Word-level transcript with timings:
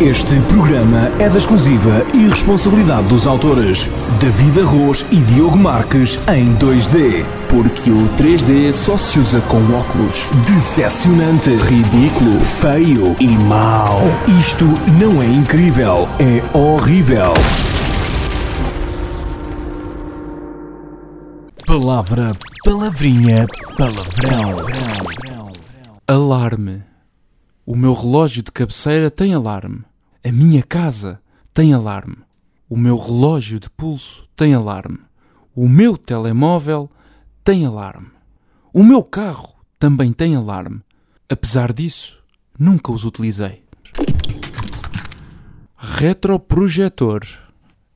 Este 0.00 0.38
programa 0.42 1.10
é 1.18 1.26
da 1.26 1.38
exclusiva 1.38 2.04
e 2.12 2.28
responsabilidade 2.28 3.08
dos 3.08 3.26
autores 3.26 3.88
David 4.20 4.60
Arroz 4.60 5.06
e 5.10 5.16
Diogo 5.16 5.56
Marques 5.56 6.18
em 6.28 6.54
2D. 6.56 7.24
Porque 7.48 7.90
o 7.90 8.06
3D 8.14 8.74
só 8.74 8.98
se 8.98 9.18
usa 9.18 9.40
com 9.48 9.56
óculos. 9.74 10.26
Decepcionante, 10.46 11.48
ridículo, 11.56 12.38
feio 12.40 13.16
e 13.18 13.28
mau. 13.44 14.00
Isto 14.38 14.66
não 15.00 15.22
é 15.22 15.26
incrível, 15.26 16.06
é 16.18 16.42
horrível. 16.54 17.32
Palavra, 21.66 22.36
palavrinha, 22.62 23.46
palavrão. 23.78 24.56
Alarme. 26.06 26.95
O 27.68 27.74
meu 27.74 27.92
relógio 27.92 28.44
de 28.44 28.52
cabeceira 28.52 29.10
tem 29.10 29.34
alarme. 29.34 29.82
A 30.24 30.30
minha 30.30 30.62
casa 30.62 31.20
tem 31.52 31.74
alarme. 31.74 32.18
O 32.68 32.76
meu 32.76 32.96
relógio 32.96 33.58
de 33.58 33.68
pulso 33.68 34.24
tem 34.36 34.54
alarme. 34.54 35.00
O 35.52 35.68
meu 35.68 35.96
telemóvel 35.96 36.88
tem 37.42 37.66
alarme. 37.66 38.06
O 38.72 38.84
meu 38.84 39.02
carro 39.02 39.52
também 39.80 40.12
tem 40.12 40.36
alarme. 40.36 40.80
Apesar 41.28 41.72
disso, 41.72 42.22
nunca 42.56 42.92
os 42.92 43.04
utilizei. 43.04 43.64
Retroprojetor. 45.76 47.26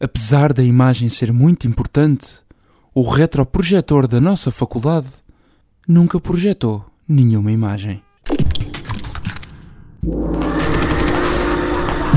Apesar 0.00 0.52
da 0.52 0.64
imagem 0.64 1.08
ser 1.08 1.32
muito 1.32 1.68
importante, 1.68 2.40
o 2.92 3.08
retroprojetor 3.08 4.08
da 4.08 4.20
nossa 4.20 4.50
faculdade 4.50 5.10
nunca 5.86 6.18
projetou 6.18 6.84
nenhuma 7.06 7.52
imagem. 7.52 8.02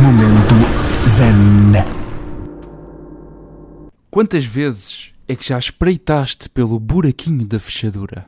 Momento 0.04 0.56
Zen. 1.08 1.82
Quantas 4.12 4.44
vezes 4.44 5.14
é 5.30 5.34
que 5.34 5.48
já 5.48 5.58
espreitaste 5.58 6.50
pelo 6.50 6.78
buraquinho 6.78 7.46
da 7.46 7.58
fechadura? 7.58 8.26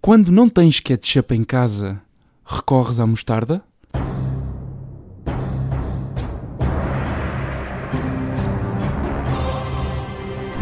Quando 0.00 0.30
não 0.30 0.48
tens 0.48 0.78
ketchup 0.78 1.34
em 1.34 1.42
casa, 1.42 2.00
recorres 2.46 3.00
à 3.00 3.06
mostarda? 3.08 3.60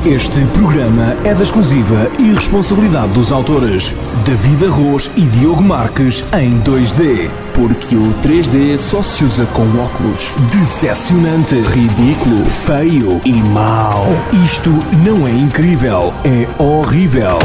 Este 0.07 0.47
programa 0.53 1.17
é 1.25 1.35
da 1.35 1.43
exclusiva 1.43 2.09
e 2.21 2.33
responsabilidade 2.33 3.13
dos 3.13 3.33
autores 3.33 3.95
David 4.25 4.67
Arroz 4.67 5.11
e 5.17 5.23
Diogo 5.23 5.63
Marques 5.63 6.25
em 6.33 6.61
2D. 6.61 7.29
Porque 7.53 7.97
o 7.97 8.15
3D 8.23 8.79
só 8.79 9.03
se 9.03 9.25
usa 9.25 9.45
com 9.47 9.67
óculos. 9.77 10.31
Decepcionante, 10.53 11.57
ridículo, 11.57 12.45
feio 12.45 13.21
e 13.25 13.43
mau. 13.51 14.07
Isto 14.45 14.71
não 15.05 15.27
é 15.27 15.33
incrível, 15.33 16.15
é 16.25 16.49
horrível. 16.63 17.39